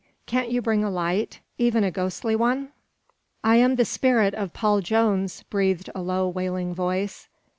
[0.25, 2.69] Can't you bring a light even a ghostly one?"
[3.43, 7.27] "I am the spirit of Paul Jones," breathed a low, wailing voice.